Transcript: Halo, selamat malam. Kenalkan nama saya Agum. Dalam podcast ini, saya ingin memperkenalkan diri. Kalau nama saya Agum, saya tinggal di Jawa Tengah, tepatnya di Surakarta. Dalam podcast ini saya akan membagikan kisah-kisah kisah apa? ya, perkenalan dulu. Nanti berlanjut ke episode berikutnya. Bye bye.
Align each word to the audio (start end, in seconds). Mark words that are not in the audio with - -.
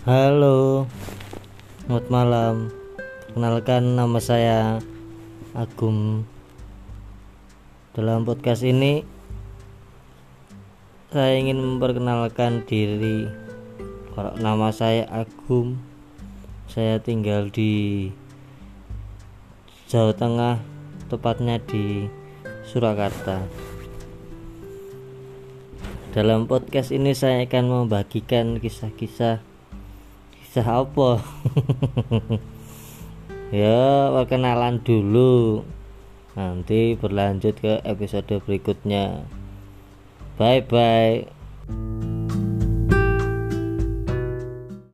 Halo, 0.00 0.88
selamat 1.84 2.06
malam. 2.08 2.72
Kenalkan 3.36 4.00
nama 4.00 4.16
saya 4.16 4.80
Agum. 5.52 6.24
Dalam 7.92 8.24
podcast 8.24 8.64
ini, 8.64 9.04
saya 11.12 11.36
ingin 11.36 11.60
memperkenalkan 11.60 12.64
diri. 12.64 13.28
Kalau 14.16 14.40
nama 14.40 14.72
saya 14.72 15.04
Agum, 15.12 15.76
saya 16.64 16.96
tinggal 16.96 17.52
di 17.52 18.08
Jawa 19.84 20.16
Tengah, 20.16 20.64
tepatnya 21.12 21.60
di 21.60 22.08
Surakarta. 22.64 23.44
Dalam 26.16 26.48
podcast 26.48 26.88
ini 26.88 27.12
saya 27.12 27.44
akan 27.44 27.84
membagikan 27.84 28.56
kisah-kisah 28.56 29.49
kisah 30.50 30.82
apa? 30.82 31.22
ya, 33.54 34.10
perkenalan 34.10 34.82
dulu. 34.82 35.62
Nanti 36.34 36.98
berlanjut 36.98 37.54
ke 37.62 37.78
episode 37.86 38.42
berikutnya. 38.42 39.30
Bye 40.34 40.66
bye. 40.66 41.39